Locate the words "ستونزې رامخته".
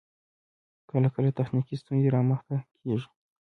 1.81-2.57